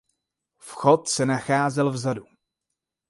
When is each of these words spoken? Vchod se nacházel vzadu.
Vchod 0.57 1.07
se 1.07 1.25
nacházel 1.25 1.89
vzadu. 1.91 2.25